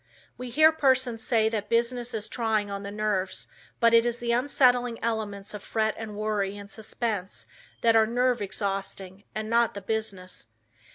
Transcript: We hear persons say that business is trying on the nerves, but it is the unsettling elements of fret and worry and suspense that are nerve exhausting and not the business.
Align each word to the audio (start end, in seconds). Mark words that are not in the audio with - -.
We 0.35 0.49
hear 0.49 0.71
persons 0.71 1.21
say 1.23 1.47
that 1.49 1.69
business 1.69 2.15
is 2.15 2.27
trying 2.27 2.71
on 2.71 2.81
the 2.81 2.89
nerves, 2.89 3.47
but 3.79 3.93
it 3.93 4.03
is 4.03 4.17
the 4.19 4.31
unsettling 4.31 4.97
elements 5.03 5.53
of 5.53 5.61
fret 5.61 5.93
and 5.95 6.15
worry 6.15 6.57
and 6.57 6.71
suspense 6.71 7.45
that 7.81 7.95
are 7.95 8.07
nerve 8.07 8.41
exhausting 8.41 9.25
and 9.35 9.47
not 9.47 9.75
the 9.75 9.81
business. 9.83 10.47